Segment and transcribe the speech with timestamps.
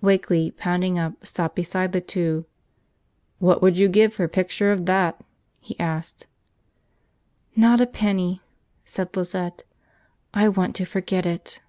[0.00, 2.46] Wakeley, pounding up, stopped beside the two.
[3.38, 5.22] "What would you give for a picture of that?"
[5.60, 6.26] he asked.
[7.54, 8.40] "Not a penny,"
[8.86, 9.64] said Lizette.
[10.32, 11.60] "I want to forget it."